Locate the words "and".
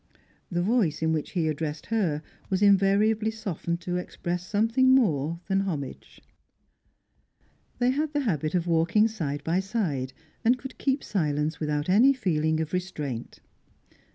10.43-10.57